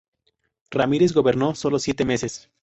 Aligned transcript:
Ramírez 0.71 1.13
gobernó 1.13 1.53
sólo 1.53 1.77
siete 1.77 2.05
meses. 2.05 2.49